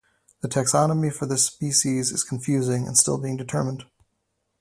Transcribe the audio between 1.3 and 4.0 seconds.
species is confusing and still being determined.